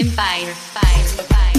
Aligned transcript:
Empire. 0.00 0.54
Fire. 0.54 1.49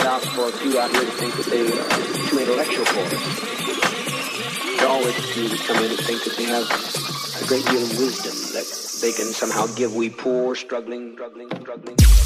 out 0.00 0.22
for 0.22 0.48
a 0.48 0.52
few 0.52 0.78
out 0.78 0.90
here 0.90 1.00
to 1.00 1.10
think 1.12 1.34
that 1.36 1.46
they 1.46 1.62
uh, 1.62 1.84
are 1.84 2.28
too 2.28 2.38
intellectual 2.38 2.84
for 2.84 3.00
us. 3.00 4.78
There 4.78 4.88
are 4.88 4.92
always 4.92 5.18
a 5.18 5.22
few 5.22 5.48
that 5.48 5.60
come 5.60 5.76
in 5.84 5.90
and 5.90 6.00
think 6.00 6.24
that 6.24 6.36
they 6.36 6.44
have 6.44 6.66
a 7.42 7.46
great 7.46 7.64
deal 7.66 7.82
of 7.82 7.98
wisdom 7.98 8.34
that 8.52 8.66
they 9.00 9.12
can 9.12 9.32
somehow 9.32 9.66
give 9.74 9.94
we 9.94 10.10
poor, 10.10 10.54
struggling, 10.54 11.12
struggling, 11.14 11.48
struggling. 11.60 12.25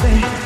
Like 0.00 0.37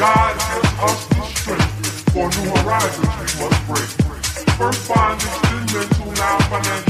God 0.00 0.32
gives 0.32 0.80
us 0.80 1.06
the 1.08 1.22
strength 1.26 2.10
for 2.14 2.30
new 2.30 2.50
horizons 2.62 3.06
we 3.06 3.44
must 3.44 3.66
break. 3.66 4.46
First 4.56 4.80
find 4.88 5.20
the 5.20 5.74
mental, 5.74 6.12
now 6.12 6.38
financial. 6.48 6.89